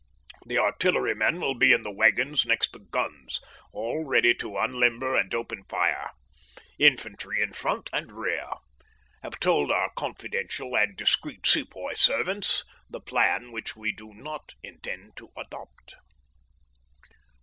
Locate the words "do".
13.91-14.11